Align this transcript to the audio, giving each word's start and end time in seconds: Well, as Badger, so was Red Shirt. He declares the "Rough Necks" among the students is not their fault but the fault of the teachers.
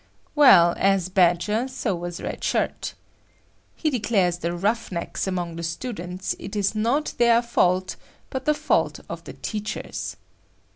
Well, 0.33 0.73
as 0.79 1.09
Badger, 1.09 1.67
so 1.67 1.93
was 1.95 2.19
Red 2.19 2.43
Shirt. 2.43 2.95
He 3.75 3.91
declares 3.91 4.39
the 4.39 4.51
"Rough 4.51 4.91
Necks" 4.91 5.27
among 5.27 5.57
the 5.57 5.61
students 5.61 6.33
is 6.39 6.73
not 6.73 7.13
their 7.19 7.43
fault 7.43 7.97
but 8.31 8.45
the 8.45 8.55
fault 8.55 8.99
of 9.07 9.23
the 9.25 9.33
teachers. 9.33 10.17